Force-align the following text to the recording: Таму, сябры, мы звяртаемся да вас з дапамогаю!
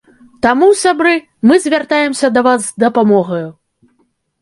Таму, 0.45 0.69
сябры, 0.83 1.11
мы 1.51 1.59
звяртаемся 1.67 2.33
да 2.39 2.47
вас 2.51 2.61
з 2.67 2.71
дапамогаю! 2.89 3.47